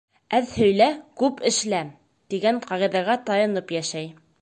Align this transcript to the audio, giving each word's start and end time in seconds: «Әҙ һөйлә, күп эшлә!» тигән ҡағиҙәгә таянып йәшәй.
«Әҙ 0.37 0.53
һөйлә, 0.61 0.87
күп 1.23 1.45
эшлә!» 1.51 1.83
тигән 2.35 2.61
ҡағиҙәгә 2.67 3.23
таянып 3.31 3.79
йәшәй. 3.81 4.15